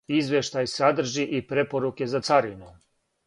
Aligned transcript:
Извештај 0.19 0.67
садржи 0.71 1.25
и 1.25 1.41
препоруке 1.51 2.07
за 2.13 2.21
царину. 2.31 2.73